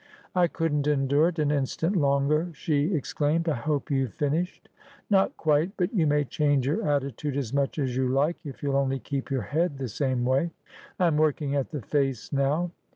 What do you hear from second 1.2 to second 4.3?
it an instant longer!' she exclaimed.' I hope you've